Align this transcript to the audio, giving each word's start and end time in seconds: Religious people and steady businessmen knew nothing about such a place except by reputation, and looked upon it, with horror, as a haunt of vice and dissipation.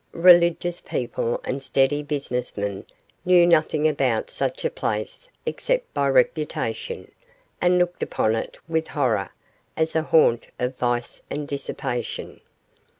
Religious 0.13 0.81
people 0.81 1.39
and 1.43 1.61
steady 1.61 2.01
businessmen 2.01 2.83
knew 3.23 3.45
nothing 3.45 3.87
about 3.87 4.31
such 4.31 4.65
a 4.65 4.69
place 4.71 5.29
except 5.45 5.93
by 5.93 6.09
reputation, 6.09 7.11
and 7.61 7.77
looked 7.77 8.01
upon 8.01 8.33
it, 8.35 8.57
with 8.67 8.87
horror, 8.87 9.29
as 9.77 9.95
a 9.95 10.01
haunt 10.01 10.47
of 10.57 10.75
vice 10.77 11.21
and 11.29 11.47
dissipation. 11.47 12.41